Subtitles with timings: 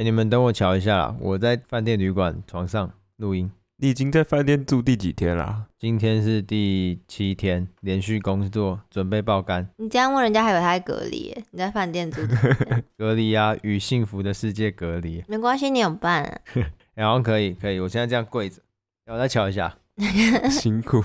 [0.00, 3.50] 哎，你们等我瞧一下啦，我在饭店旅馆床上录音。
[3.76, 5.66] 你已经在饭店住第几天啦？
[5.78, 9.68] 今天是第七天，连续工作，准备爆肝。
[9.76, 11.44] 你这样问人家，还以为他在隔离耶？
[11.50, 12.22] 你在饭店住？
[12.96, 15.22] 隔离啊，与幸福的世界隔离。
[15.28, 16.40] 没关系，你有伴啊。
[16.96, 18.62] 然后可以，可以，我现在这样跪着，
[19.06, 19.76] 我再瞧一下。
[20.48, 21.02] 辛苦，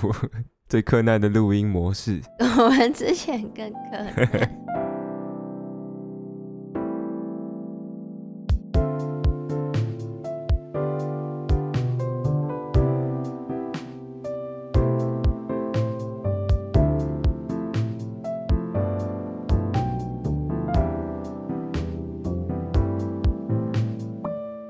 [0.69, 2.21] 最困难的录音模式。
[2.39, 4.15] 我们之前更困难。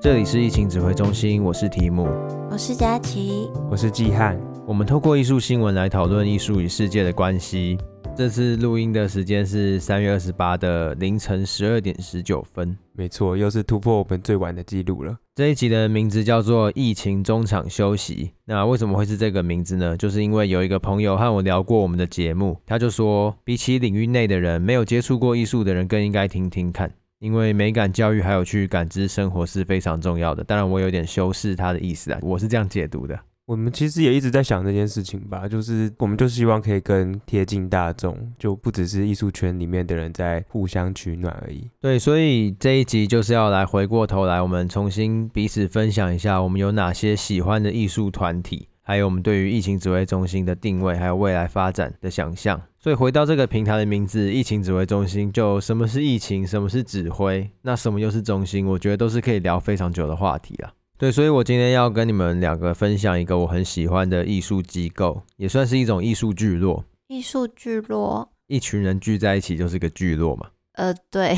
[0.05, 2.07] 这里是疫情指挥中心，我是提姆，
[2.51, 4.39] 我是佳琪，我是季汉。
[4.67, 7.75] 我们透过艺术新闻来讨论艺术与世界的关系。
[8.15, 15.17] 这次录音的时间是三月二十八的凌晨十二点十九分，没错，又是突破我们最晚的记录了。
[15.33, 18.25] 这一集的名字叫做《疫情中场休息》。
[18.45, 19.97] 那为什么会是这个名字呢？
[19.97, 26.91] 就是因为有一个朋友和我聊过我们的节目，他就说，比起领域内的人，没有接触过艺术的人更应该听听看。
[27.19, 30.43] 因为美感教育还有去感知生活是非常重要的。
[30.43, 33.19] 当然，我有点修饰他的意思啊，我是这样解读的。
[33.45, 41.69] 我们其实也一直在想这件事情吧，就是我们就希望可以更贴近大众，就不只是艺术圈里面的人在互相取暖而已。
[41.79, 48.67] 对，所以这一集就是要来回过头来，我们重新彼此分享一下，我们有哪些喜欢的艺术团体。
[48.81, 52.61] 还有我们对于疫情指挥中心的定位，还有未来发展的想象。
[52.85, 58.63] 所以回到这个平台的名字“疫情指挥中心”，就什么是疫情，什么是指挥，那什么又是中心？
[58.67, 60.71] 我觉得都是可以聊非常久的话题啦。
[60.95, 66.85] 对，所以我今天要跟你们两个分享一个我很喜欢的艺术机构，也算是一种艺术聚落。
[67.07, 70.45] 艺术聚落，一群人聚在一起就是个聚落嘛。
[70.73, 71.35] 呃，对。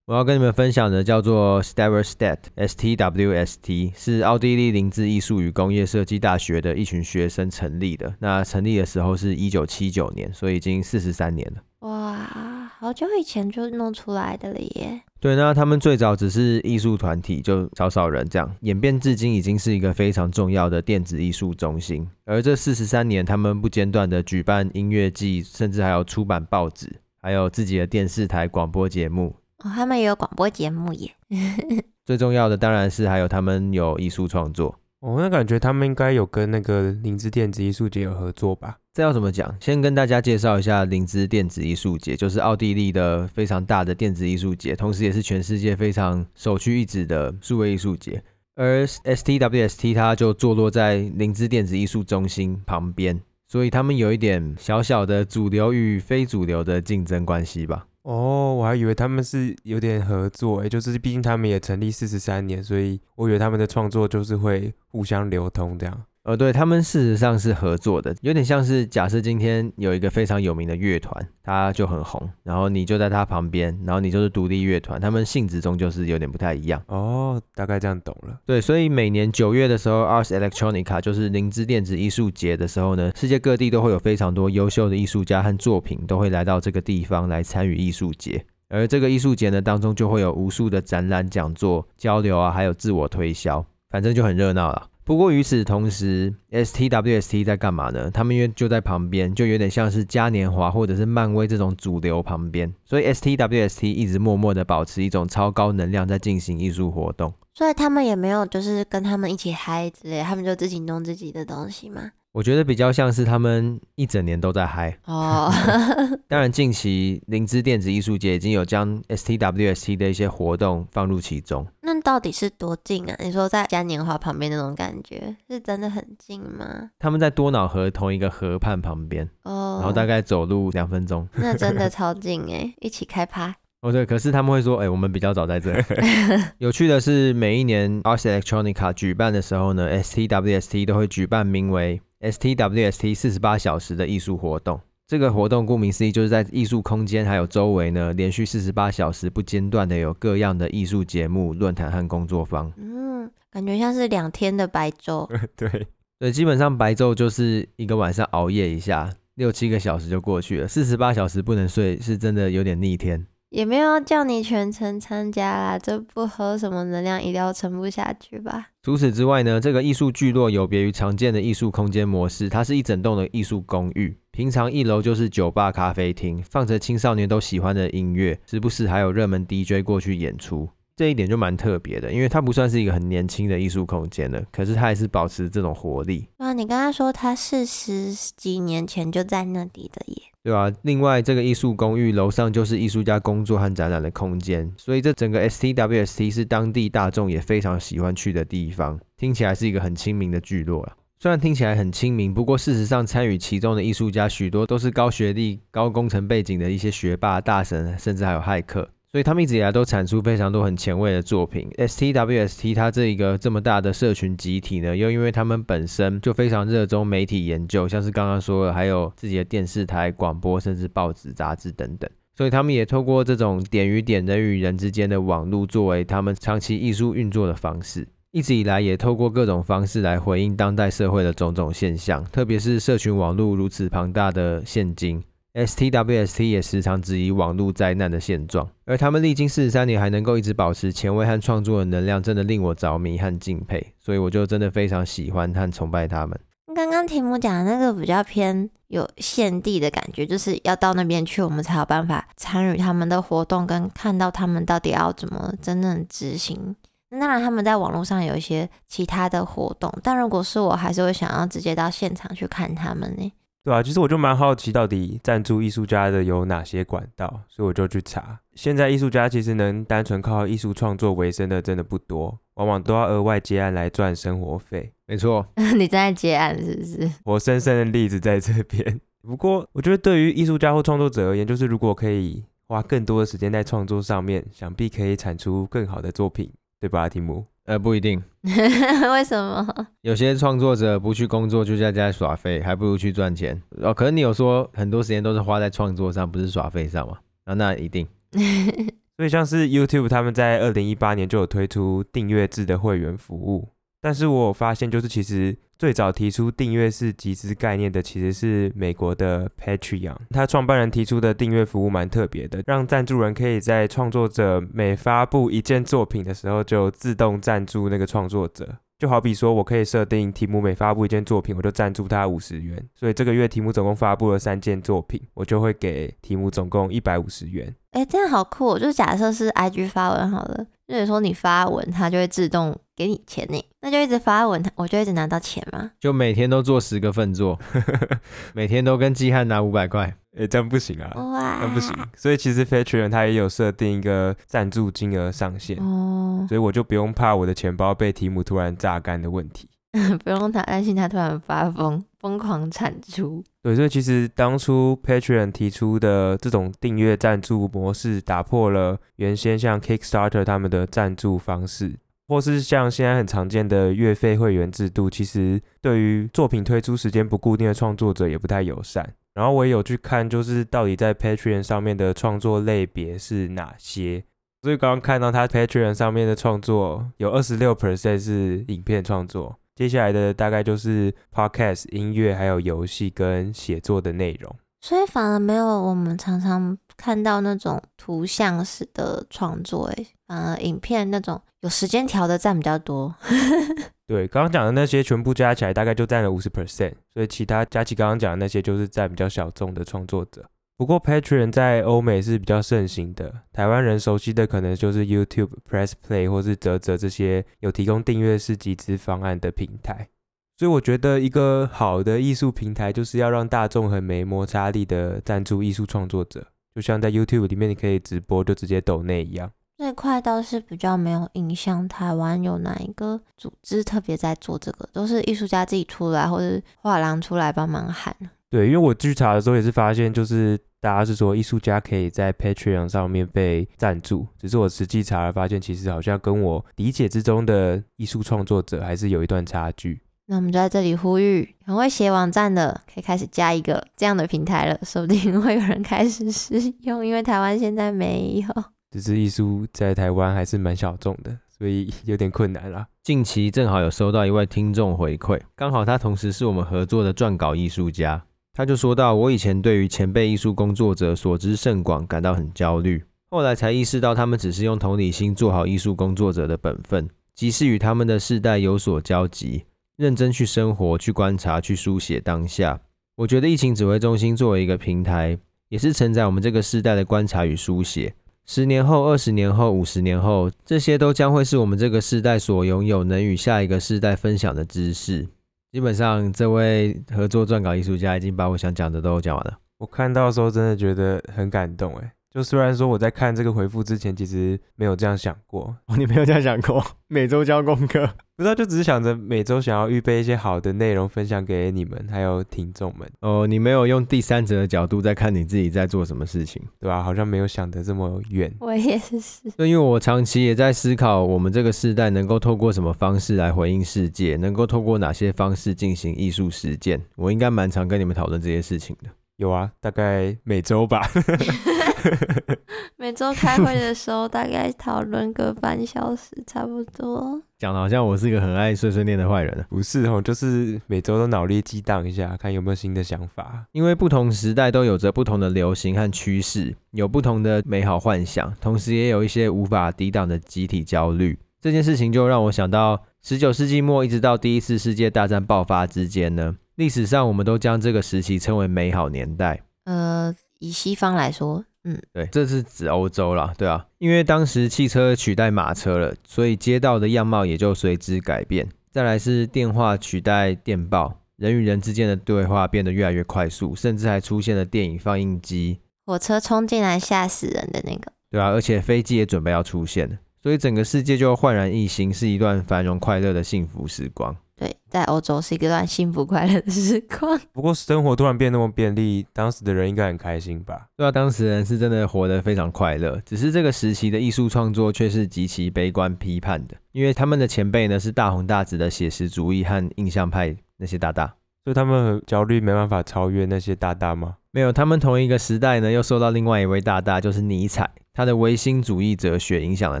[0.06, 8.14] 我要跟你们分享的叫做 Stverstedt，S-T-W-S-T，是奥地利林兹艺术与工业设计大学的一群学生成立的。
[8.18, 11.62] 那成立的时候是一九七九年，所以已经四十三年了。
[11.88, 15.00] 哇，好久以前就弄出来的了耶。
[15.20, 22.06] 对，那他们最早只是艺术团体，就少少人这样，演变至今已经是一个非常重要的电子艺术中心。
[22.26, 29.36] 而这四十三年，他们不间断的举办音乐季，甚至还有出版报纸，还有自己的电视台广播节目。
[29.58, 31.10] 哦，他们也有广播节目耶。
[32.04, 34.78] 最重要的当然是还有他们有艺术创作。
[35.00, 38.78] 哦，那感觉他们应该有跟那个灵芝电子艺术节有合作吧？
[38.94, 39.54] 这要怎么讲？
[39.60, 48.22] 先跟大家介绍一下灵芝电子艺术节，就是奥地利的非常大的电子艺术节，同时也是全世界非常首屈一指的数位艺术节。
[48.54, 57.86] 而 STWST 它就坐落在灵芝电子艺术中心旁边，所以他们有一点小小的主流与非主流的竞争关系吧。
[58.04, 66.04] 哦，我还以为他们是有点合作，诶，就是毕竟他们也成立四十三年，所以我以为他们的创作就是会互相流通这样。
[66.24, 76.82] 呃，对，他们事实上是合作的，有点像是假设今天有一个非常有名的乐团，他就很红，然后你就在他旁边，然后你就是独立乐团，他们性质中就是有点不太一样。
[76.86, 78.38] 哦，大概这样懂了。
[78.46, 94.86] 对，所以每年九月的时候，Ars Electronica 就是灵芝电子艺术节的时候呢，世界各地都会有非常多优秀的艺术家和作品都会来到这个地方来参与艺术节，而这个艺术节呢当中就会有无数的展览、讲座、交流啊，还有自我推销，反正就很热闹了。
[95.04, 98.10] 不过与此同时，STWST 在干嘛呢？
[98.10, 107.34] 他们因为就在旁边，就有点像是嘉年华或者是漫威这种主流旁边，所以 STWST 一直默默的保持一种超高能量在进行艺术活动。
[107.52, 112.10] 所以他们也没有就是跟他们一起嗨之类，他们就自己弄自己的东西嘛？
[112.32, 115.52] 我觉得比较像是他们一整年都在嗨哦。
[116.26, 121.64] 当然，近期灵芝电子艺术节已经有将 STWST 的一些活动放入其中。
[121.94, 123.16] 那到底是多近啊？
[123.20, 126.90] 你说在嘉年华旁边那种感觉，是真的很近吗？
[126.98, 131.28] 他们在多瑙河同一个河畔旁边哦，然后大概走路两分钟。
[131.34, 133.54] 那真的 超近哎，一起开趴。
[133.82, 135.84] 哦对，可是他们会说，哎，我们比较早在这儿。
[136.58, 152.72] 有趣的是，每一年 Ars Electronica 举办的时候呢，STWST 都会举办名为 STWST 四十八小时的艺术活动，这个活动顾名思义，就是在艺术空间还有周围呢，连续四十八小时不间断的有各样的艺术节目、论坛和工作坊。
[152.78, 155.28] 嗯，感觉像是两天的白昼。
[155.54, 155.86] 对
[156.18, 160.66] 对，基本上白昼就是一个晚上熬夜一下，六七个小时就过去了。
[160.66, 163.26] 四十八小时不能睡，是真的有点逆天。
[163.54, 168.70] 也没有叫你全程参加啦，这不喝什么能量饮料撑不下去吧？
[168.82, 174.18] 除此之外呢，这个艺术聚落有别于常见的艺术空间模式，它是一整栋的艺术公寓。
[174.32, 180.68] 平常一楼就是酒吧、咖啡厅，放着青少年都喜欢的音乐，时不时还有热门 DJ 过去演出。
[180.96, 186.28] 这一点就蛮特别的，因为它不算是一个很年轻的艺术空间了，可是它还是保持这种活力。
[186.36, 190.22] 啊，你刚刚说它是十几年前就在那里的耶。
[190.44, 199.00] 对啊，另外这个艺术公寓楼上就是艺术家工作和展览的空间，所以这整个 STWST 是当地大众也非常喜欢去的地方。
[199.16, 200.92] 听起来是一个很亲民的聚落了。
[201.18, 208.90] 虽然听起来很亲民，不过事实上参与其中的艺术家许多都是高学历、高工程背景的一些学霸、大神，甚至还有骇客。
[209.14, 211.70] 所以他们一直以来都产出非常多很前卫的作品。
[211.78, 222.10] STWST 它这一个这么大的社群集体呢，又因为他们本身就非常热衷媒体研究，像是刚刚说的，还有自己的电视台、广播，甚至报纸、杂志等等。
[222.36, 228.08] 所以他们也透过这种点与点、人与人之间的网络，作为他们长期艺术运作的方式。
[228.32, 235.22] 一直以来也透过各种方式来回应当代社会的种种现象，特别是社群网络如此庞大的现今
[235.54, 238.68] ，STWST 也时常质疑网络灾难的现状。
[238.84, 243.94] 而他们历经四十三年还能够一直保持前卫和创作的能量，真的令我着迷和敬佩。
[243.98, 246.38] 所以我就真的非常喜欢和崇拜他们。
[246.74, 256.74] 刚刚题目讲的那个比较偏有现地的感觉，就是要到那边去，我们才有办法参与他们的活动，跟看到他们到底要怎么真正执行。
[257.10, 263.32] 那当然，他们在网络上有一些其他的活动，但如果是我，还是会想要直接到现场去看他们呢。
[263.64, 268.38] 对啊，其实我就蛮好奇，到底赞助艺术家的有哪些管道，所以我就去查。
[268.54, 274.92] 现在艺术家其实能单纯靠艺术创作为生的真的不多，往往都要额外接案来赚生活费。
[275.06, 277.10] 没错， 你正在接案是不是？
[277.24, 279.00] 我深深的例子在这边。
[279.22, 286.52] 不过，我觉得对于艺术家或创作者而言，就是如果可以花更多的时间在创作上面，想必可以产出更好的作品。
[286.80, 287.46] 对吧，题目？
[287.66, 288.22] 呃，不一定。
[288.44, 289.66] 为什么？
[290.02, 293.60] 有些创作者不去工作，就在家耍废，还不如去赚钱。
[293.80, 297.18] 哦，可能你有说很多时间都是花在创作上，不是耍废上嘛？
[297.44, 298.06] 啊，那一定。
[299.16, 303.68] 所以像是 YouTube，他们在二零一八年就有推出订阅制的会员服务。
[304.04, 310.14] 但是我有发现，就是其实最早提出订阅式集资概念的，其实是美国的 Patreon。
[310.28, 318.76] 他创办人提出的订阅服务蛮特别的，让赞助人可以在创作者每发布一件作品的时候，就自动赞助那个创作者。
[319.04, 322.82] 就好比说，我可以设定题目每发布一件作品，我就赞助他五十元。
[322.94, 327.74] 所以这个月题目总共发布了三件作品，我就会给题目总共一百五十元。
[327.90, 328.78] 哎，这样好酷哦！
[328.78, 333.62] 就假设是 IG 发文好了，就是说你发文，它就会自动给你钱呢。
[333.82, 335.90] 那就一直发文，我就一直拿到钱吗？
[336.00, 337.60] 就每天都做十个份作，
[338.54, 340.16] 每天都跟季汉拿五百块。
[340.36, 341.12] 哎，这样不行啊！
[341.14, 341.94] 哇，这样不行。
[342.16, 349.68] 所以其实 Patreon 它也有设定一个赞助金额上限哦，所以我就不用怕我的钱包被题目突然榨干的问题。
[350.24, 353.44] 不用他担心他突然发疯，疯狂产出。
[353.62, 361.94] 对，所以其实当初 Patreon 提出的这种订阅赞助模式，打破了原先像 Kickstarter 他们的赞助方式，
[362.26, 369.14] 或是像现在很常见的月费会员制度，其实对于作品推出时间不固定的创作者也不太友善。
[369.34, 374.24] 然后我也有去看，就是到底在 Patreon 上面的创作类别是哪些。
[374.62, 384.56] 所以刚刚看到他 Patreon 上面的创作有二十六 percent 是影片创作，接下来的大概就是 Podcast、音乐、还有游戏跟写作的内容。
[384.80, 393.14] 所以反而没有我们常常看到那种图像式的创作，诶，反而影片那种有时间调的占比较多。
[394.06, 400.44] 对，刚刚讲的那些全部加起来大概就占了五十 percent，所以其他佳琪刚刚讲的那些就是占比较小众的创作者。
[400.76, 410.08] 不过 Patreon 在欧美是比较盛行的，台湾人熟悉的可能就是 YouTube、Press Play 或是泽泽这些有提供订阅式集资方案的平台。
[410.56, 419.50] 所以我觉得一个好的艺术平台就是要让大众很没摩擦力的赞助艺术创作者，就像在 YouTube 里面你可以直播就直接抖内一样。
[419.76, 424.88] 这块倒是比较没有印象，台湾有哪一个组织特别在做这个？
[424.92, 428.14] 都是艺术家自己出来，或者画廊出来帮忙喊。
[428.50, 440.00] 对，因为我去查的时候也是发现，就是大家是说艺术家可以在 Patreon 上面被赞助，只是我实际查了发现，其实好像跟我理解之中的艺术创作者还是有一段差距。
[440.26, 448.64] 那我们就在这里呼吁，很会写网站的可以开始加一个这样的平台了，说不定会有人开始使用，因为台湾现在没有。
[448.90, 452.86] 只是艺术在台湾还是蛮小众的，所以有点困难啦。
[453.02, 469.64] 近期正好有收到一位听众回馈，刚好他同时是我们合作的撰稿艺术家，他就说到：我以前对于前辈艺术工作者所知甚广感到很焦虑，后来才意识到他们只是用同理心做好艺术工作者的本分，即使与他们的世代有所交集，
[469.96, 472.80] 认真去生活、去观察、去书写当下。
[473.16, 478.14] 我觉得疫情指挥中心作为一个平台，也是承载我们这个世代的观察与书写。
[478.46, 485.26] 十年后、二十年后、五十年后，这些都将会是我们这个世代所拥有，能与下一个世代分享的知识。
[485.72, 489.58] 基本上，这位合作撰稿艺术家已经把我想讲的都讲完了。
[489.78, 492.12] 我看到的时候，真的觉得很感动，哎。
[492.34, 495.76] 就虽然说我在看这个回复之前，其实没有这样想过。
[495.86, 496.84] 哦，你没有这样想过？
[497.06, 498.04] 每周交功课，
[498.36, 503.08] 不知道就只是想着每周想要预备一些好的内容分享给你们还有听众们。
[503.20, 507.04] 哦，你没有用第三者的角度在看你自己在做什么事情，对吧？
[507.04, 508.52] 好像没有想得这么远。
[508.58, 509.16] 我也是。
[509.58, 517.00] 因为我长期也在思考，我们这个时代能够透过什么方式来回应世界，能够透过哪些方式进行艺术实践。
[517.14, 519.08] 我应该蛮常跟你们讨论这些事情的。
[519.36, 521.02] 有啊，大概每周吧。
[522.96, 527.40] 每周开会的时候，大概讨论个半小时，差不多。
[527.58, 529.64] 讲的好像我是一个很爱碎碎念的坏人。
[529.68, 533.64] 不是哦，就是每周都脑力激荡一下，看有没有新的想法。
[533.72, 541.38] 因为不同时代都有着不同的流行和趋势，有不同的美好幻想，同时也有一些无法抵挡的集体焦虑。
[541.60, 549.62] 这件事情就让我想到，十九世纪末一直到第一次世界大战爆发之间呢，历史上我们都将这个时期称为美好年代。
[549.84, 551.64] 呃，以西方来说。
[551.86, 558.66] 嗯，对，这是指欧洲啦，对啊，因为当时汽车取代马车了，所以街道的样貌也就随之改变。
[558.90, 574.34] 再来是电话取代电报，人与人之间的对话变得越来越快速，甚至还出现了电影放映机，火车冲进来吓死人的那个，对啊，而且飞机也准备要出现了，所以整个世界就焕然一新，是一段繁荣快乐的幸福时光。
[574.56, 577.38] 对，在欧洲是一个段幸福快乐的时光。
[577.52, 580.86] 不过生活突然变那么便利，当时的人应该很开心吧？
[580.96, 583.20] 对啊，当时人是真的活得非常快乐。
[583.26, 591.26] 只是这个时期的艺术创作却是极其悲观批判的，因为他们的前辈呢是大红大紫的写实主义和印象派那些大大，
[591.64, 594.36] 所以他们很焦虑，没办法超越那些大大吗？
[594.52, 597.90] 没有，他们同一个时代呢又受到另外一位大大，就是尼采。
[598.16, 600.00] 他的唯心主义哲学影响了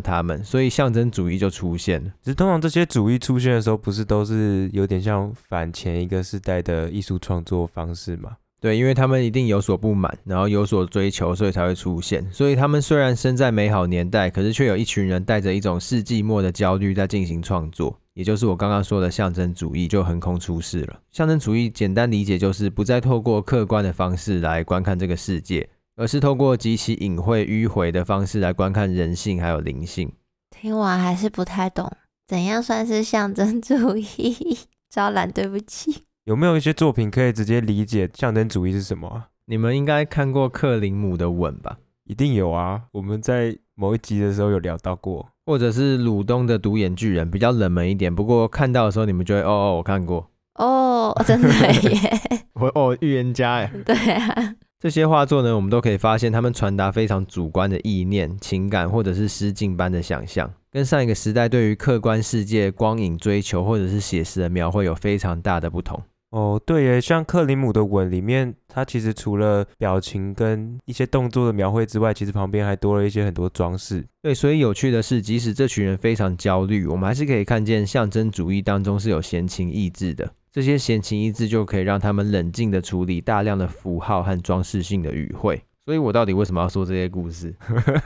[0.00, 2.10] 他们，所以象征主义就出现了。
[2.22, 8.36] 只是通常这些主义出现的时候，不是都是有点像反前一个时代的艺术创作方式吗？
[8.60, 12.24] 对，因为他们一定有所不满，然后有所追求，所以才会出现。
[12.32, 21.00] 所以他们虽然生在美好年代，可是却有一群人带着一种世纪末的焦虑在进行创作，也就是我刚刚说的象征主义就横空出世了。
[21.10, 25.68] 象征主义简单理解就是不再透过客观的方式来观看这个世界。
[25.96, 30.12] 而是透过极其隐晦、迂回的方式来观看人性还有灵性。
[30.50, 31.90] 听完还是不太懂，
[32.26, 34.58] 怎样算是象征主义？
[34.88, 36.04] 招揽，对不起。
[36.24, 39.28] 有没有一些作品可以直接理解象征主义是什么啊？
[39.46, 41.78] 你们应该看过克林姆的吻吧？
[42.04, 45.28] 一定有啊，我们在某一集的时候有聊到过。
[45.46, 50.30] 或者是鲁东的独眼巨人，比较冷门一点，不过看到的时候你们就会哦哦，我看过。
[50.54, 52.20] 哦，真的耶！
[52.54, 53.70] 我哦，预言家哎。
[53.84, 54.54] 对啊。
[54.84, 65.98] 这些画作呢，我们都可以发现，他们传达非常主观的意念、情感，或者是诗境般的想象，跟上一个时代对于客观世界光影追求，或者是写实的描绘有非常大的不同。
[66.32, 74.04] 哦，对耶，像克林姆的吻里面，它其实除了表情跟一些动作的描绘之外，其实旁边还多了一些很多装饰。
[74.20, 80.30] 对，所以有趣的是，即使这群人非常焦虑，我们还是可以看见象征主义当中是有闲情逸致的。
[80.54, 85.60] 这些闲情逸致就可以让他们冷静地处理大量的符号和装饰性的语汇。
[85.84, 87.52] 所以我到底为什么要说这些故事？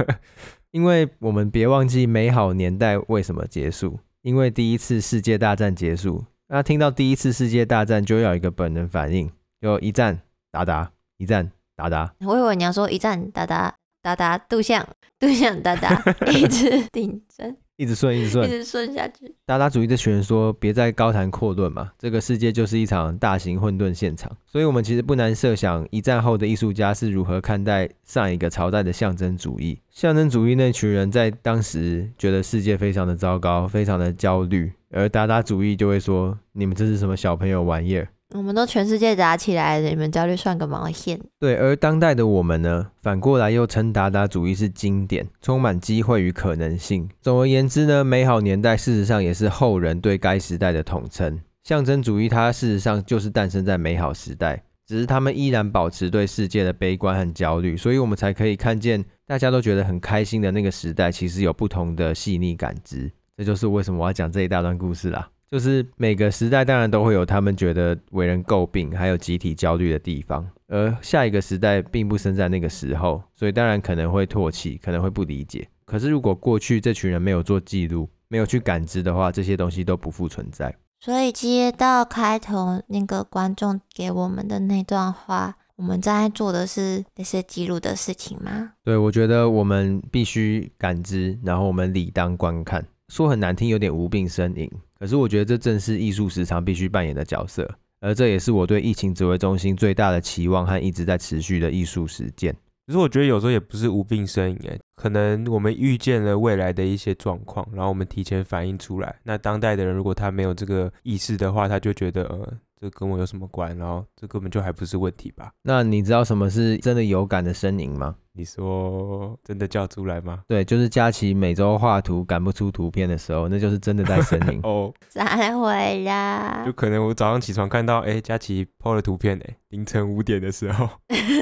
[0.73, 3.99] 因为我们别忘记美好年代为什么结束？
[4.23, 6.25] 因为第一次世界大战结束。
[6.49, 10.19] 那听到第一次世界大战就要有一个本能反应，就一战
[10.51, 12.15] 打打，一战打打。
[12.21, 14.89] 我以为你要说一战打打打打杜象，
[15.19, 16.03] 杜象打打，
[16.33, 17.59] 一直顶针。
[17.79, 19.33] 一直顺，一直顺，一直顺下去。
[19.47, 29.79] 达达主义的学员说：“别再高谈阔论嘛，这个世界就是一场大型混沌现场。”所以，我们其实不难设想，一战后的艺术家是如何看待上一个朝代的象征主义。
[29.91, 41.19] 象征主义那群人在当时觉得世界非常的糟糕，非常的焦虑，而达达主义就会说：“你们这是什么小朋友玩意儿？”我们都全世界打起来了，你们焦虑算个毛线？
[41.39, 47.09] 对，而当代的我们呢，反过来又称达达主义是经典，充满机会与可能性。
[47.23, 51.41] 总而言之呢，美好年代事实上也是后人对该时代的统称。
[51.65, 63.11] 象征主义它事实上就是诞生在美好时代，只是他们依然保持对世界的悲观和焦虑，所以我们才可以看见大家都觉得很开心的那个时代，其实有不同的细腻感知。
[63.39, 65.31] 这就是为什么我要讲这一大段故事啦。
[65.51, 75.67] 就是每个时代当然都会有他们觉得为人诟病，还有集体焦虑的地方，而下一个时代并不生在那个时候，所以当然可能会唾弃，可能会不理解。
[75.87, 80.75] 可是如果过去这群人没有做记录，没有去感知的话，这些东西都不复存在。
[81.01, 88.73] 所以接到开头那个观众给我们的那段话，我们正在做的是那些记录的事情吗？
[88.85, 92.85] 对，我觉得我们必须感知，然后我们理当观看。
[93.09, 94.71] 说很难听，有点无病呻吟。
[94.99, 97.69] 可是我觉得这正是艺术时常必须扮演的角色，
[98.01, 102.55] 而这也是我对疫情指挥中心最大的期望和一直在持续的艺术实践。
[102.87, 109.17] 可是我觉得有时候也不是无病呻吟，哎，可能我们预见了未来的一些状况，然后我们提前反映出来。
[109.25, 112.59] 那当代的人如果他没有这个意识的话，他就觉得呃。
[112.81, 113.77] 这跟我有什么关？
[113.77, 115.51] 然后这根本就还不是问题吧？
[115.63, 118.15] 那你知道什么是真的有感的呻吟吗？
[118.33, 120.45] 你说真的叫出来吗？
[120.47, 124.93] 对，就是佳琪每周画图赶不出图片的时候，那就是真的在呻 吟哦。
[125.09, 125.25] 咋
[125.59, 126.63] 会啦？
[126.65, 130.89] 就可能我早上起床看到，哎，佳琪 PO 了图片，哎，凌晨五点的时候，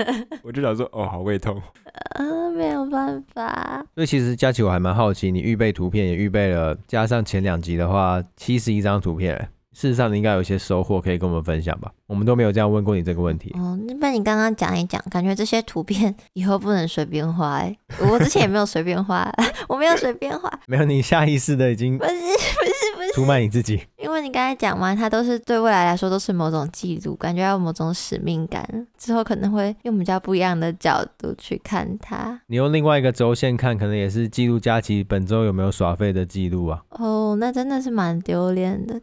[0.42, 1.60] 我就想说，哦，好胃痛。
[2.14, 3.84] 呃，没有办法。
[3.94, 9.50] 所以其实佳琪我还蛮好奇，你预备图片也预备了，加上前两集的话，七十一张图片。
[9.76, 11.92] 事实上，你应该有一些收获可以跟我们分享吧？
[12.06, 13.54] 我们都没有这样问过你这个问题。
[13.58, 17.56] 哦，那被你刚刚讲一讲，感觉这些图片以后不能随便画。
[17.56, 17.76] 哎，
[18.10, 19.30] 我之前也没有随便画，
[19.68, 20.50] 我没有随便画。
[20.66, 23.82] 没有，你下意识的已经不是 不是不是出卖你自己。
[23.98, 28.66] 因为你刚才讲完，它都是对未来来说都是某种记录，感觉要有某种使命感。
[28.96, 32.40] 之后可能会用比较不一样的角度去看它。
[32.46, 36.80] 你用另外一个轴线看，可能也是记录佳琪本周有没有耍废的记录啊？
[36.90, 38.98] 哦，那真的是蛮丢脸的。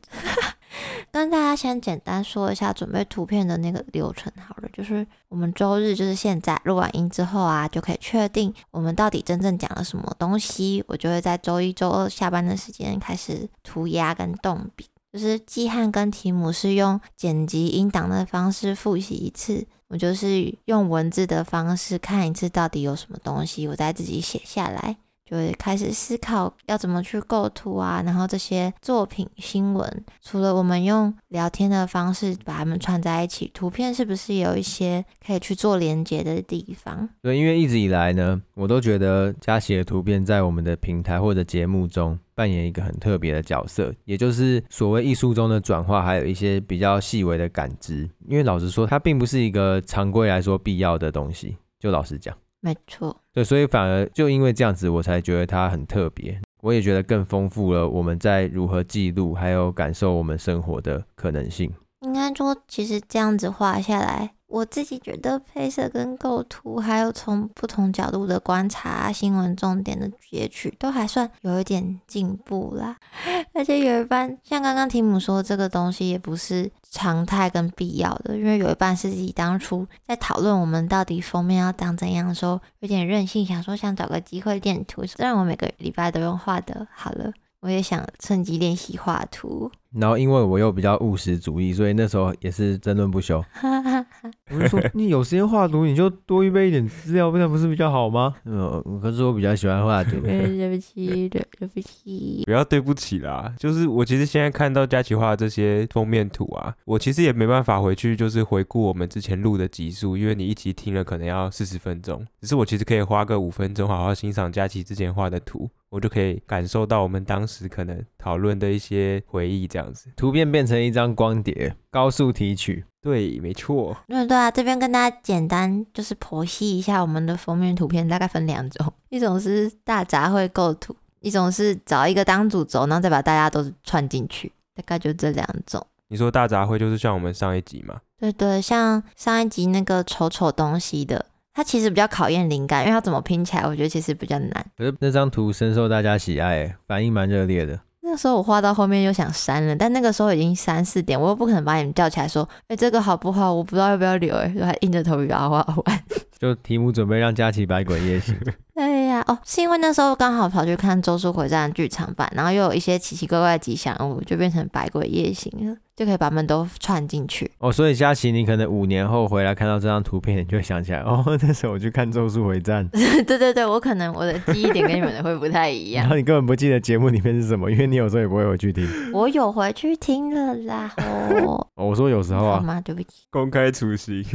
[1.13, 10.83] 跟大家先简单说一下准备图片的那个流程好了，就是我们周日就是现在录完音之后啊，就可以确定我们到底真正讲了什么东西。
[10.87, 24.97] 我就会在周一、周二下班的时间开始涂鸦跟动笔，就是季汉跟提姆是用剪辑音档的方式复习一次，我就是用文字的方式看一次到底有什么东西，我再自己写下来。
[25.33, 37.09] 就会开始思考要怎么去构图啊，然后这些作品新闻，除了我们用聊天的方式把它们串在一起，图片是不是有一些可以去做连接的地方？
[37.23, 48.07] 对，因为一直以来呢，我都觉得佳琪的图片在我们的平台或者节目中扮演一个很特别的角色，也就是所谓艺术中的转化，还有一些比较细微的感知。
[48.27, 52.37] 因为老实说，它并不是一个常规来说必要的东西，就老实讲。
[52.59, 56.39] 没错，对，所以反而就因为这样子，我才觉得它很特别。
[56.61, 61.71] 我也觉得更丰富了我们在如何记录，还有感受我们生活的可能性。
[62.01, 64.33] 应该说，其实这样子画下来。
[64.53, 72.95] 我自己觉得配色跟构图，还有从不同角度的观察新闻重点的截取，都还算有一点进步啦。
[73.55, 85.03] 而且有一半，像刚刚提姆说，这个东西也不是常态跟必要的，因为有一半是自己当初在讨论我们到底封面要长怎样的时候，有点任性，想说想找个机会练图。
[85.07, 89.71] 虽然我每个礼拜都用画的，好了，我也想趁机练习画图。
[89.95, 93.43] 然后因为我又比较务实主义，所以那时候也是争论不休。
[94.51, 98.35] 我就说，你有时间画图，你就多预备一点资料，不然不是比较好吗？
[98.45, 100.19] 嗯，可是我比较喜欢画图。
[100.21, 102.43] 对不起，对对不起。
[102.45, 115.69] 不要对不起啦，就是我其实现在看到佳琪画的这些封面图啊，我其实也没办法回去就是回顾我们之前录的集数，因为你一集听了可能要四十分钟，只是我其实可以花个五分钟好好欣赏佳琪之前画的图。
[115.89, 120.11] 我就可以感受到我们当时可能讨论的一些回忆，这样子。
[120.15, 122.85] 图片变成一张光碟，高速提取。
[123.01, 123.97] 对，没错。
[124.07, 135.85] 对对啊，这边跟大家简单就是剖析一下我们的封面图片，大概分两种，一种是大杂烩构图，一种是找一个当主轴，然后再把大家都串进去，大概就这两种。
[136.07, 137.99] 你说大杂烩就是像我们上一集嘛？
[138.19, 141.25] 对对，像上一集那个丑丑东西的。
[141.55, 144.65] 它其实比较考验灵感，因为它怎么拼起来，我觉得其实比较难。
[144.75, 147.79] 可是那张图深受大家喜爱，反应蛮热烈的。
[148.13, 153.51] 那时候我画到后面又想删了，但那个时候已经三四点，我又不可能把你们叫起来说，哎、欸，这个好不好？
[153.51, 156.03] 我不知道要不要留，哎，就还硬着头皮把它画完。
[156.37, 158.37] 就题目准备让佳琪百鬼夜行。
[158.77, 167.49] 哎呀，哦，是因为那时候刚好跑去看《咒术回战》剧场版，然后又有一些奇奇怪怪的吉祥物，就变成百鬼夜行了，就可以把它们都串进去。
[167.59, 172.87] 哦，所以佳琪，你可能五年后回来看到这张图片，你就会想起来，哦，那时候我去看《咒术回战》。
[173.25, 176.03] 对对对，我可能我的记忆点跟你们的会不太一样。
[176.03, 178.87] 然后你根本不记得节目里面是什么，因为你有时候也不会回去听。
[179.13, 180.91] 我有回去听了啦。
[180.97, 182.59] 哦，哦我说有时候啊。
[182.59, 182.81] 妈？
[182.81, 183.27] 对不起。
[183.29, 184.25] 公开处刑。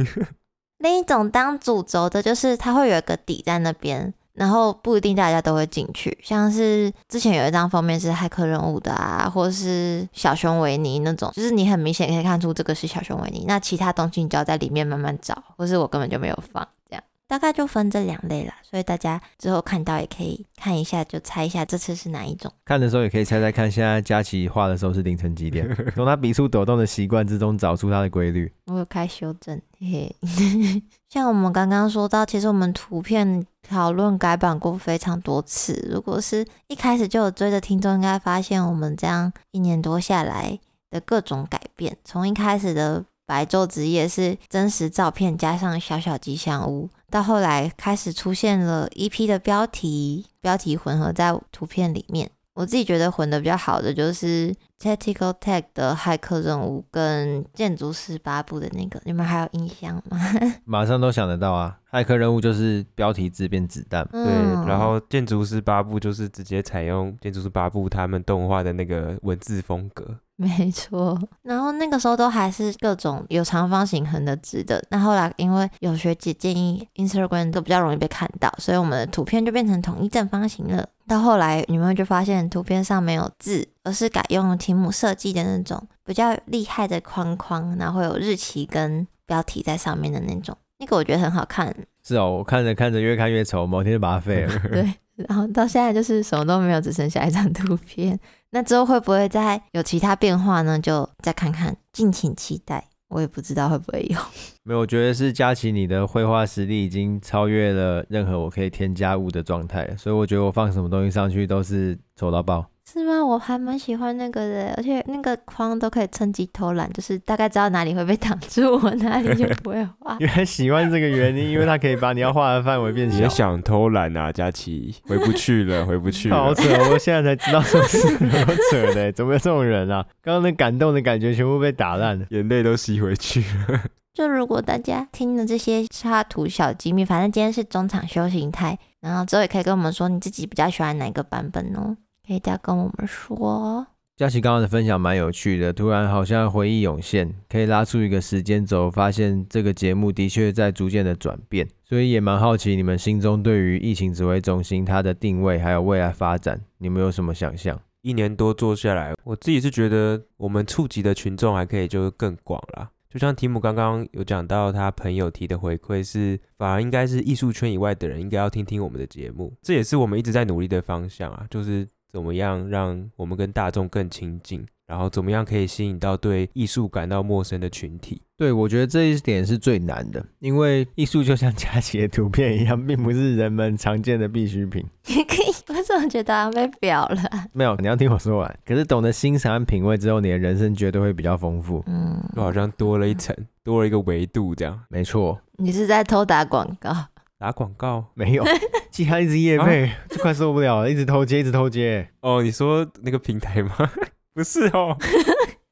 [0.79, 6.17] 另一种当主轴的，就是它会有一个底在那边，然后不一定大家都会进去。
[6.23, 13.45] 像是之前有一张封面是骇客任务的啊，或是小熊维尼那种，就是你很明显可以看出这个是小熊维尼。
[13.47, 17.03] 那其他东西你就要在里面慢慢找，或是我根本就没有放这样。
[17.29, 22.51] 大概就分这两类啦，所以大家之后看到也可以看一下，就猜一下这次是哪一种。
[22.65, 25.69] 看的时候也可以猜猜看，现在佳琪画的时候是凌晨几点？
[25.93, 28.51] 从他笔触抖动的习惯之中找出它的规律。
[28.65, 30.83] 我有开修正，嘿嘿。
[31.07, 35.87] 像我们刚刚说到，其实我们图片讨论改版过非常多次。
[35.93, 40.57] 如果是一开始就有追的听众，应该发现我们这样一年多下来
[40.89, 43.05] 的各种改变，从一开始的。
[43.29, 52.31] 白昼之夜是真实照片加上小小吉祥物，到后来开始出现了 EP 的标题，标题混合在图片里面。
[52.55, 60.19] 我自己觉得混的比较好的就是 Tactical Tech 的骇客任务跟建筑师八部的那个，你们还有印象吗？
[60.65, 61.77] 马上都想得到啊！
[61.91, 70.17] 骇客任务就是标题字变子弹，嗯、对，然后建筑师八部就是直接采用建筑师八部他们动画的那个文字风格。
[70.41, 80.87] 没错，然后那个时候都还是各种有长方形横的直的，那后来因为有学姐建议 Instagram 都比较容易被看到，所以我们的图片就变成统一正方形了。
[81.05, 91.75] 到后来你们就发现图片上没有字，而是改用题目设计的那种比较厉害的框框，然后会有日期跟标题在上面的那种，那个我觉得很好看。
[92.01, 94.59] 是哦，我看着看着越看越丑，某天就把它废了。
[94.71, 94.93] 对，
[95.27, 98.17] 然后到现在就是什么都没有，只剩下一张图片。
[98.51, 100.79] 那之后会不会再有其他变化呢？
[100.79, 102.85] 就再看看，敬请期待。
[103.09, 104.19] 我也不知道会不会有。
[104.63, 112.63] 没有，我觉得是佳琪，你的绘画实力已经超越了任何我可以添加物的状态，所以我觉得我放什么东西上去都是丑到爆。
[112.91, 113.23] 是吗？
[113.23, 120.17] 我还蛮喜欢那个的，而且那个框都可以趁机偷懒，就是大概知道哪里会被挡住， 我哪里就不会画。
[120.19, 123.19] 原来喜欢这个原因，因为它可以把你要画的范围变小。
[123.19, 126.35] 也想偷懒啊，佳琪，回不去了，回不去了。
[126.35, 128.07] 好扯，我现在才知道这是
[128.43, 130.03] 好扯的，怎么有这种人啊？
[130.23, 133.81] 刚刚那感动的感觉全部被打烂了，眼泪都吸回去了。
[134.13, 141.95] 就如果大家听了这些插图小机密，反正今天是中场休息态，然后之后也可以跟我们说你自己比较喜欢哪个版本哦。
[142.29, 157.81] 可以再跟我们说，佳琪刚刚的分享蛮有趣的，突然好像回忆涌现，可以拉出一个时间轴，发现这个节目的确在逐渐的转变，所以也蛮好奇你们心中对于疫情指挥中心它的定位还有未来发展，你们有什么想象？
[158.03, 162.91] 一年多做下来，我自己是觉得我们触及的群众还可以就更广啦。
[163.09, 171.87] 就像提姆刚刚有讲到，他朋友提的回馈是，反而应该是艺术圈以外的人应该要听听我们的节目，这也是我们一直在努力的方向啊，就是。
[172.11, 174.65] 怎么样让我们跟大众更亲近？
[174.85, 178.23] 然后怎么样可以吸引到对艺术感到陌生的群体？
[178.35, 184.83] 对，我觉得这一点是最难的，因为艺术就像佳琪的图片一样，并不是人们常见的必需品。
[185.05, 187.21] 也可以，我怎么觉得要被表了？
[187.53, 188.59] 没有，你要听我说完。
[188.65, 191.83] 可是懂得欣赏和品味之后，你的人生绝对会比较丰富。
[191.85, 194.81] 嗯，就好像多了一层，多了一个维度，这样。
[194.89, 195.39] 没错。
[195.57, 196.91] 你是在偷打广告？
[197.39, 198.03] 打广告？
[198.15, 198.43] 没有。
[198.91, 202.09] 其他一直夜配，这、啊、快受不了了，一直偷接，一直偷接。
[202.19, 203.73] 哦，你说那个平台吗？
[204.35, 204.97] 不是哦。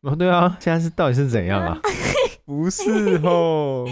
[0.04, 1.78] 哦，对啊，现在是到底是怎样啊？
[2.46, 3.86] 不是哦。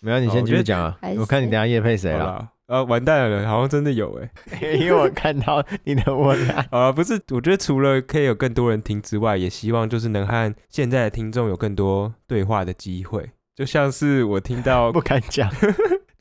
[0.00, 0.98] 没有，你先继续讲啊。
[1.18, 2.48] 我看你等下夜配谁了？
[2.66, 4.30] 呃，完蛋了，好像真的有哎，
[4.72, 6.66] 因为我看到你的文案。
[6.70, 13.28] 啊，不是，我觉得除了可以有更多人听之外，也希望就是能和现在的听众有更多对话的机会。
[13.54, 15.50] 就像是我听到，不敢讲。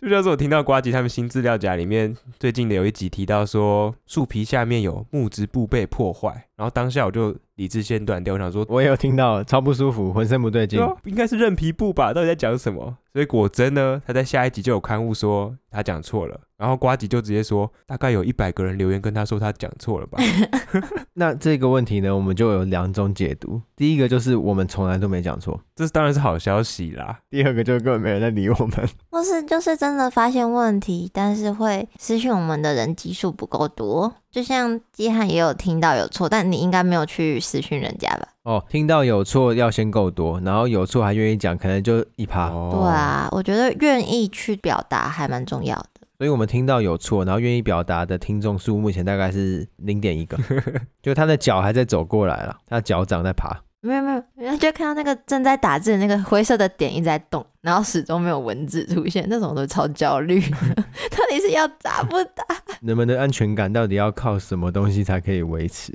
[0.01, 12.13] 就像是我听到瓜吉他们新资料夹里面最近的有一集提到说树皮下面有木质部被破坏，然后当下我就理智线断掉，我想说我也有听到，超不舒服，浑身不对劲，应该是韧皮布吧？
[12.13, 12.97] 到底在讲什么？
[13.13, 20.17] 所以果真呢，他在下一集就有刊物说他讲错了，然后瓜吉就直接说，大概有一百个人留言跟他说他讲错了吧。
[21.15, 23.61] 那这个问题呢，我们就有两种解读。
[23.75, 27.19] 第一个就是我们从来都没讲错，这当然是好消息啦。
[27.29, 34.13] 第二个就是根本没人在理我们，或是就是真的发现问题，但是会私讯我们的人基数不够多。
[34.31, 38.27] 就像基汉也有听到有错，但你应该没有去私讯人家吧？
[38.43, 42.49] 哦，听到有错要先够多，然后有错还愿意讲，可能就一趴。
[42.49, 45.87] 对啊，我觉得愿意去表达还蛮重要的。
[46.17, 50.37] 所以我们听到有错，然后愿意表达的听众数目前大概是零点一个，
[51.03, 53.59] 就他的脚还在走过来了，他脚掌在爬。
[53.81, 60.39] 没有没有，然后就看到那个正在打字的那个灰色的点一直在动，然后始终没有文字出现，那种都超焦虑。
[61.11, 62.43] 到底是要打不打？
[62.81, 65.93] 人们的安全感到底要靠什么东西才可以维持？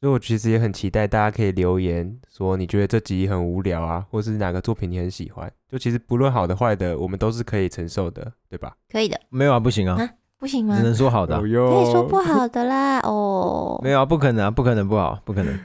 [0.00, 5.48] 所以我其实也很期待大家可以留言说你觉得这集很无聊啊，或是哪个作品你很喜欢。
[5.70, 8.74] 就其实不论好的坏的，我们都是可以承受的，对吧？
[8.90, 9.20] 可以的。
[9.28, 10.76] 没有啊，不行啊，啊不行吗？
[10.76, 11.52] 只能说好的啊，可以
[11.92, 12.98] 说不好的啦。
[13.04, 15.56] 哦，没有啊，不可能啊，不可能不好，不可能。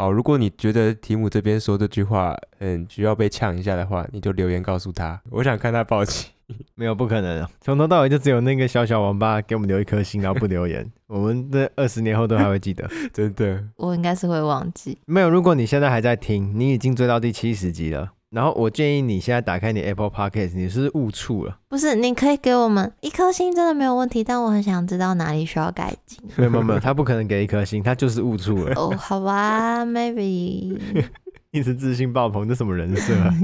[0.00, 6.30] 好，如果你觉得提姆这边说这句话嗯需要被呛一下的话，你就留言告诉他，我想看他暴气。
[6.74, 13.62] 没有不可能，从头到尾就只有那个小小王八给我们留一颗心，然后不留言， 我们这二十年后都还会记得，真的。
[13.76, 14.96] 我应该是会忘记。
[15.04, 18.12] 没有，如果你现在还在听，你已经追到第七十集了。
[18.30, 21.58] 然后我建议你现在打开你 Apple Podcast，你是误触了。
[21.68, 24.22] 不是，你可以给我们一颗星，真的没有问题。
[24.22, 26.22] 但我很想知道哪里需要改进。
[26.36, 28.72] 没有没有没有， 他不可能给一颗星，他就是误触了。
[28.78, 30.78] 哦，好吧，Maybe。
[31.50, 33.34] 一直自信爆棚，这什么人设啊？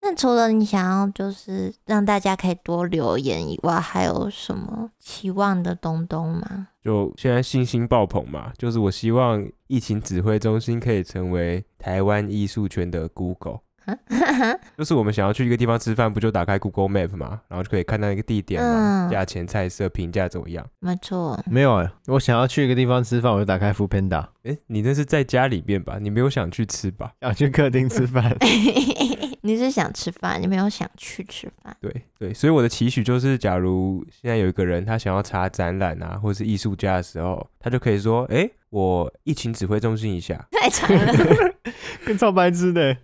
[0.00, 6.68] 那除了你想要就是让大家可以多留言以外，还有什么期望的东东吗？
[6.84, 13.58] 就现在信心爆棚嘛，就是我希望疫情指挥中心可以成为台湾艺术圈的 Google。
[14.76, 20.66] 就是我们想要去一个地方吃饭，不就打开 Google Map 嘛，然后就可以看到一个地点嘛，价、嗯、钱、菜色、评价怎么样？
[20.80, 21.38] 没错。
[21.50, 24.22] 没有哎、欸，我想要去一个地方吃饭，我就打开 Foodpanda。
[24.44, 25.98] 哎、欸，你那是在家里面吧？
[26.00, 27.12] 你没有想去吃吧？
[27.20, 28.36] 想去客厅吃饭。
[29.44, 31.76] 你是想吃饭，你没有想去吃饭。
[31.80, 40.34] 对对，所以我的期许就是，假如现在有一个人他想要查展览啊，或者是艺术家的时候，他就可以说：哎、欸，我疫情指挥中心一下。
[40.50, 41.12] 太长了，
[42.06, 42.94] 跟超白痴的。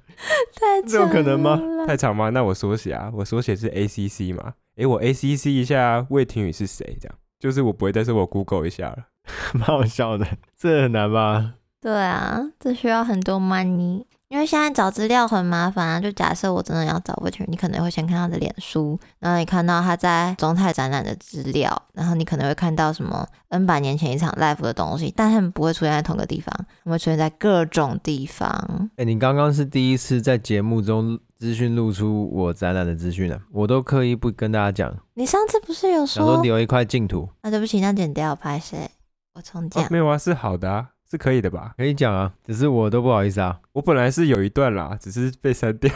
[0.56, 1.60] 太这有可能吗？
[1.86, 2.30] 太长吗？
[2.30, 4.54] 那我缩写啊，我缩写是 A C C 嘛。
[4.76, 6.96] 诶、欸，我 A C C 一下魏廷宇是谁？
[7.00, 8.96] 这样就是我不会再说我 Google 一下了，
[9.52, 10.26] 蛮好笑的。
[10.58, 11.54] 这很难吧？
[11.80, 14.04] 对啊，这需要很多 money。
[14.28, 28.90] 因为现在找资料很麻烦啊，就假设我真的要找魏廷宇，你可能会先看他的脸书，然后你看到他在中泰展览的资料，然后你可能会看到什么 N 百年前一场 live 的东西，但他们不会出现在同个地方，他们会出现在各种地方。
[28.96, 34.94] 哎，你刚刚是第一次在节目中资讯露出我展览的资讯呢，我都刻意不跟大家讲。
[35.14, 37.26] 你上次不是有说，留一块净土？
[37.42, 38.90] 那、啊、对不起，那剪掉拍谢，
[39.32, 39.86] 我重讲、哦。
[39.90, 40.88] 没有啊，是好的啊。
[41.10, 41.72] 是可以的吧？
[41.76, 43.58] 可以讲啊，只是我都不好意思啊。
[43.72, 45.90] 我本来是有一段啦，只是被删掉。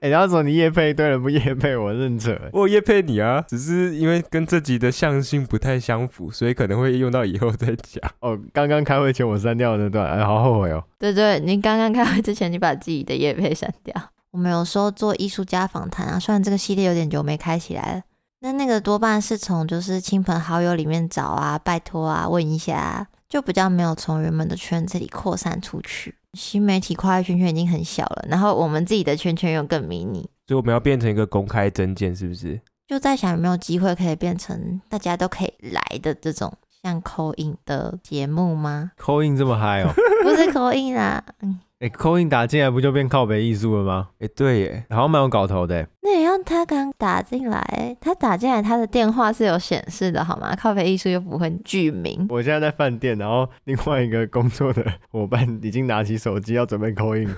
[0.00, 2.36] 哎、欸，然后说你夜配对了不夜配，我认错。
[2.52, 8.10] 我夜配你啊，只是因为跟这集的向性不太相符，所以可能会用到以后再讲。
[8.20, 10.82] 哦，刚刚开会前我删掉的那段，哎，好后悔哦。
[10.98, 13.94] 对对，你刚刚开会之前你把自己的夜配删掉。
[14.32, 18.02] 我们有时候做艺术家访谈啊，虽然这个系列有点久没开起来了。
[18.44, 26.16] 那那个多半是从就是亲朋好友里面找啊，拜托啊，问一下啊，就比较没有从人们的圈子里扩散出去。
[26.32, 32.60] 新媒体跨越圈圈已经很小了，然后我们自己的圈圈又更迷你，所以我们要变成一个公开征件，是不是？
[32.88, 36.52] 就在想有没有机会可以变成大家都可以来的这种
[36.82, 39.92] 像 call in 的节目吗？call in 这么嗨哦？
[40.24, 41.60] 不是 call in 啊，嗯。
[41.82, 44.10] 哎，call in 打进来不就变靠北艺术了吗？
[44.20, 45.84] 哎，对耶，好像蛮有搞头的。
[46.02, 50.54] 那也要他刚打进来，他打进来他的电话是有显示的，好吗？
[50.54, 52.24] 靠北艺术又不会具名。
[52.30, 57.34] 我现在在饭店，然后另外一个工作的伙伴已经拿起手机要准备 call in，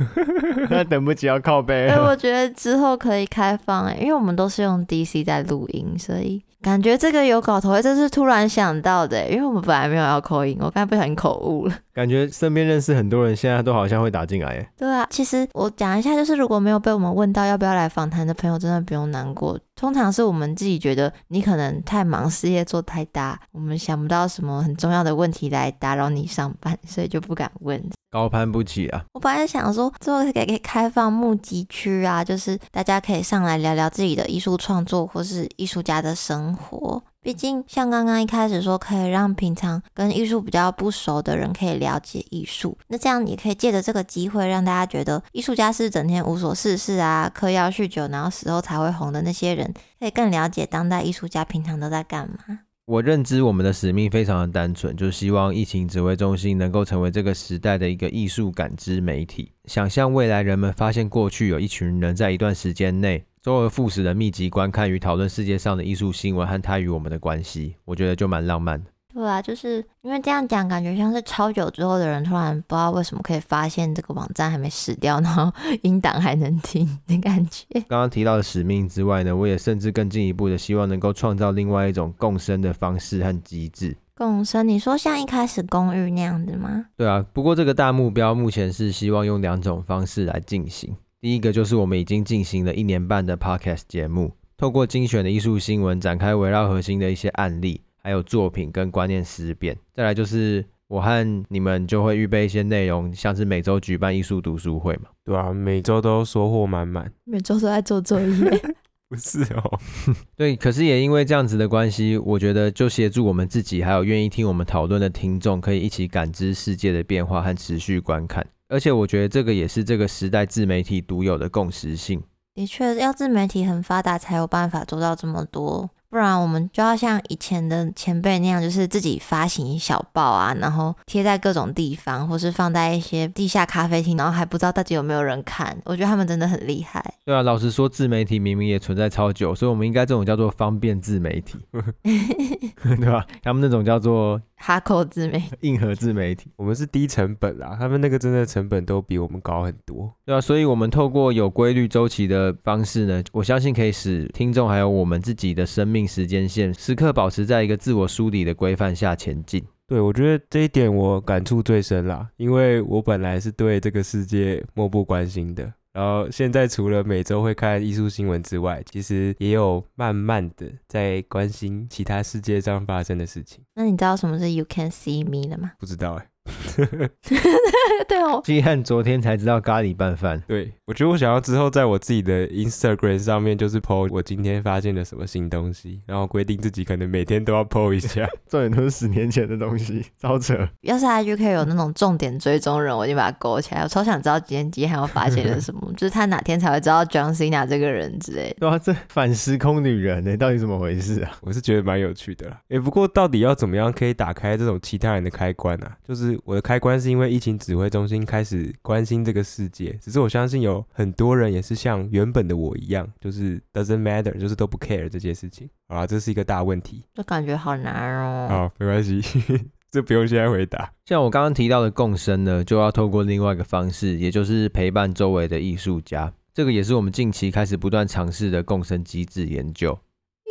[0.69, 1.89] 他等不及要靠北。
[1.89, 6.43] 哎，我觉得之后可以开放哎，因为我们都是用 DC 在录音，所以。
[6.65, 11.75] 感觉这个有搞头，这是突然想到的，因为我们本来没有要 call in，我刚才不小心口误了。
[11.93, 14.67] 感觉身边认识很多人，现在都好像会打进来。
[14.75, 19.61] 对啊，其实我讲一下，就是如果没有被我们问到要不要来访谈的朋友，真的不用难过。
[19.77, 27.79] 通常是我们自己觉得你可能太忙，事业做太大，我们想不到什么很重要的问题来打扰你上班，所以就不敢问。
[28.15, 29.05] 高攀不起啊！
[29.13, 37.03] 我本来想说，之后可以可以开放募集区啊，就是大家可以上来聊聊自己的艺术创作或是艺术家的生活。
[37.21, 52.61] 毕竟像刚刚一开始说，可以让平常跟艺术比较不熟的人可以了解艺术，那这样也可以借着这个机会让大家觉得艺术家是整天无所事事啊，嗑药酗酒，然后死后才会红的那些人，可以更了解当代艺术家平常都在干嘛。
[52.87, 59.51] 我认知我们的使命非常的单纯，就是希望疫情指挥中心能够成为这个时代的一个艺术感知媒体。
[59.65, 68.85] 想象未来人们发现过去有一群人在一段时间内周而复始的密集观看与讨论世界上的艺术新闻和它与我们的关系，我觉得就蛮浪漫。
[69.15, 77.65] 对啊，就是因为这样讲，感觉像是超久之后的人突然不知道为什么可以发现这个网站还没死掉，然后 音档还能听的感觉。
[77.89, 83.97] 刚刚提到的使命之外呢，我也甚至更进一步的希望能够创造另外一种共生的方式和机制。
[84.17, 84.67] 共生？
[84.67, 86.87] 你说像一开始公寓那样子吗？
[86.97, 90.97] 对啊，不过这个大目标目前是希望用两种方式来进行。
[91.21, 97.81] 第一个就是我们已经进行了一年半的 Podcast 节目，透过精选的艺术新闻展开围绕核心的一些案例。
[98.05, 108.63] 还有作品跟观念思辨，再来就是我和你们就会预备一些内容，像是每周举办艺术读书会嘛，对啊，每周都收获满满， 每周都在做作业，
[109.09, 109.81] 不是哦，
[110.37, 122.23] 对，可是也因为这样子的关系，我觉得就协助我们自己，还有愿意听我们讨论的听众，可以一起感知世界的变化和持续观看，而且我觉得这个也是这个时代自媒体独有的共识性。
[122.55, 125.91] 的确，要自媒体很发达才有办法做到这么多。
[126.15, 135.77] 不然我们就要像以前的前辈那样，就是自己发行小报啊，然后贴在各种地方，或是放在一些地下咖啡厅，然后还不知道到底有没有人看。
[135.85, 137.05] 我觉得他们真的很厉害。
[137.25, 141.59] 对啊，老实说，自媒体明明也存在超久，所以我们应该这种叫做方便自媒体，
[142.85, 143.27] 对吧？
[143.43, 144.41] 他们那种叫做。
[144.67, 159.63] 哈口自媒体，硬核自媒体，我们是低成本啦，他们那个真的成本都比我们高很多，对啊，所以我们透过有规律周期的方式呢，我相信可以使听众还有我们自己的生命时间线时刻保持在一个自我梳理的规范下前进。
[159.87, 165.71] 对，我觉得这一点我感触最深啦，因为我本来是对这个世界漠不关心的。
[165.95, 173.65] 然后现在除了每周会看艺术新闻之外，其实也有慢慢的在关心其他世界上发生的事情。
[173.75, 175.73] 那你知道什么是 You Can See Me 了吗？
[175.79, 176.27] 不知道哎。
[178.07, 180.43] 对哦，金汉昨天才知道咖喱拌饭。
[180.47, 188.29] 对，我觉得我想要之后在我自己的 Instagram 上面，就是 po 我今天发现了什么新东西，然后规定自己可能每天都要 po 一下。
[188.49, 190.69] 重点都是十年前的东西，超扯。
[190.83, 193.83] 要是 IG 可以有那种重点追踪人，我就把它勾起来。
[193.83, 198.57] 我超想知道今天金汉要发现了什么， 就是他哪天才会知道 John Cena 这个人之类的。
[198.61, 201.31] 对啊，这反时空女人呢，到底怎么回事啊？
[201.41, 202.61] 我是觉得蛮有趣的啦。
[202.69, 205.97] 哎，不过到底要怎么样可以打开这种其他人的开关啊？
[206.07, 206.34] 就是。
[206.45, 215.69] 我的开关是因为疫情指挥中心开始关心这个世界，只是我相信有很多人也是像原本的我一样，就是 doesn't matter，就是都不 care 这件事情。
[215.89, 218.49] 好啦，这是一个大问题，这感觉好难哦。
[218.49, 219.21] 好，没关系，
[219.91, 220.93] 这不用现在回答。
[221.07, 226.33] 像我刚刚提到的共生呢，就要透过另外一个方式，也就是陪伴周围的艺术家。
[226.53, 229.99] 这个也是我们近期开始不断尝试的共生机制研究。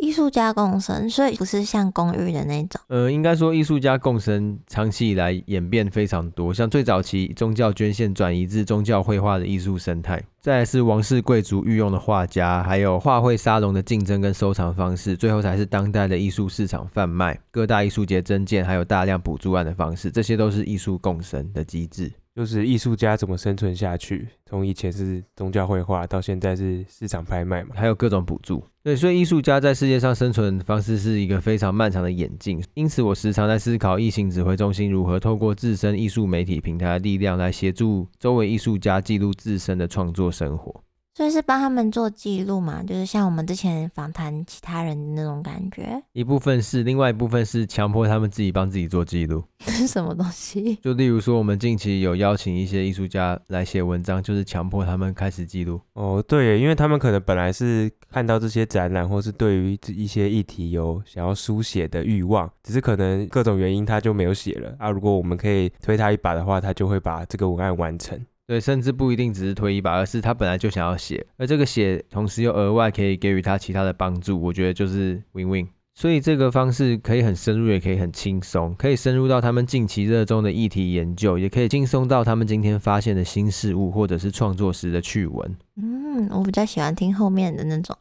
[0.04, 2.78] 艺术家共生，所以不是像公寓的那种。
[2.88, 22.12] 呃，应该说艺术家共生长期以来演变非常多，像最早期宗教捐献转移至宗教绘画的艺术生态，再来是王室贵族御用的画家，还有画会沙龙的竞争跟收藏方式，最后才是当代的艺术市场贩卖、各大艺术节征件，还有大量补助案的方式，这些都是艺术共生的机制。
[22.34, 24.28] 就是艺术家怎么生存下去？
[24.44, 28.64] 从以前是宗教绘画，到现在是市场拍卖嘛，还有各种补助。
[28.82, 32.60] 对，所以艺术家在世界上生存方式是一个非常漫长的演进。
[32.74, 40.82] 因此，我时常在思考，疫情指挥中心如何透过自身艺术媒体平台的力量，来协助周围艺术家记录自身的创作生活。
[41.16, 46.02] 所以是帮他们做记录嘛，就是像我们之前访谈其他人的那种感觉。
[46.12, 49.44] 一部分是，另外一部分是强迫他们自己帮自己做记录。
[49.64, 50.74] 这是什么东西？
[50.82, 55.80] 就例如说，我们近期有邀请一些艺术家来写文章，就是强迫他们开始记录。
[55.92, 64.90] 哦，对，因为他们可能本来是看到这些展览，或是对于一些议题有想要书写的欲望，只是可能各种原因他就没有写了啊。
[64.90, 68.20] 如果我们可以推他一把的话，他就会把这个文案完成。
[68.46, 75.68] 对，甚至不一定只是推一把，而是他本来就想要写，而这个写同时又额外可以给予他其他的帮助，我觉得就是 win win。
[75.96, 85.56] 所以这个方式可以很深入，也可以很轻松，可以深入到他们近期热衷的议题研究，也可以轻松到他们今天发现的新事物，或者是创作时的趣闻。
[85.76, 87.96] 嗯，我比较喜欢听后面的那种，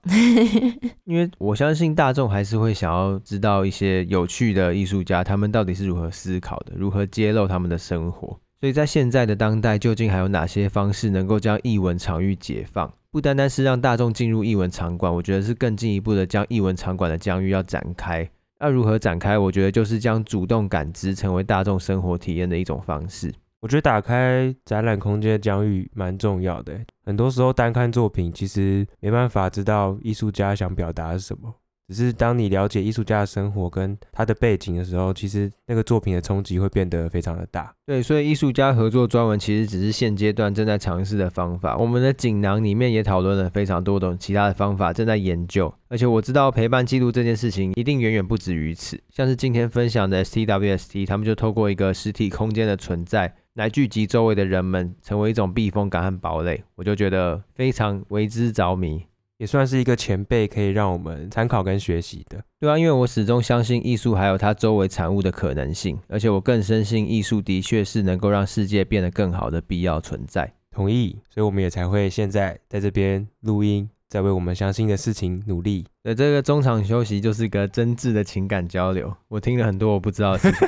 [1.06, 8.40] 因为我相信大众还是会想要知道一些有趣的艺术家，他们到底是如何思考的，如何揭露他们的生活。
[8.64, 12.90] 所以在现在的当代，究竟还有哪些方式能够将艺文场域解放？
[13.12, 18.26] 不单单是让大众进入艺文场馆，我觉得是更进一步的将艺文场馆的疆域要展开。
[18.62, 19.38] 要如何展开？
[19.38, 23.34] 我觉得就是将主动感知成为大众生活体验的一种方式。
[23.60, 26.74] 我觉得打开展览空间的疆域蛮重要的。
[27.06, 31.54] 很多时候单看作品，其实没办法知道艺术家想表达是什么。
[31.94, 37.74] 只是当你了解艺术家的生活跟他的背景的时候，其实那个作品的冲击会变得非常的大。
[37.86, 41.78] 对，所以艺术家合作专文其实只是现阶段正在尝试的方法。
[41.78, 45.74] 我们的锦囊里面也讨论了非常多种其他的方法，正在研究。
[45.90, 49.00] 而且我知道陪伴记录这件事情一定远远不止于此。
[49.10, 56.64] 像是今天分享的 STWST，他们就透过一个实体空间的存在，来聚集周围的人们，成为一种避风港和堡垒。
[56.76, 59.04] 我就觉得非常为之着迷。
[59.38, 62.44] 也算是一个前辈，可以让我们参考跟学习的。
[62.60, 70.54] 对啊，因为我始终相信艺术还有它周围产物的可能性，而且我更深信艺术的确是能够让世界变得更好的必要存在。
[70.72, 75.86] 同意，所以我们也才会现在在这边录音，在为我们相信的事情努力。
[76.02, 79.14] 对，这个中场休息就是一个真挚的情感交流。
[79.28, 80.68] 我听了很多我不知道的事情。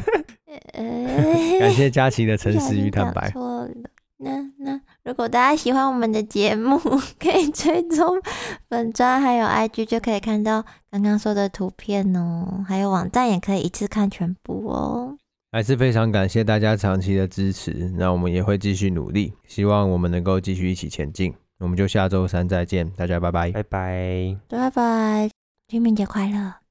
[1.59, 3.33] 感谢佳琪的诚实与坦白。
[4.17, 6.79] 那那如果大家喜欢我们的节目，
[7.19, 8.19] 可以追踪
[8.67, 12.65] 粉专还有 IG，就可以看到刚刚说的图片哦。
[12.67, 15.15] 还有网站也可以一次看全部哦。
[15.51, 21.33] 还是非常感谢大家长期的支持，那我们也会继续努力，希望我们能够继续一起前进。
[21.59, 25.29] 我们就下周三再见，大家拜拜，拜拜，拜拜，
[25.67, 26.55] 清明节快乐。